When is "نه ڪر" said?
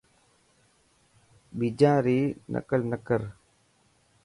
2.91-3.21